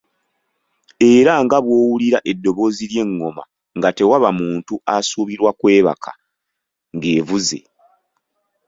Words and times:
Era 1.11 1.33
nga 1.43 1.57
bw'owulira 1.65 2.19
eddoboozi 2.31 2.83
ly'engoma, 2.91 3.43
nga 3.77 3.89
tewaba 3.97 4.29
muntu 4.39 4.73
asuubirwa 4.95 5.51
kwebaka 5.59 6.11
ng'evuze. 6.95 7.59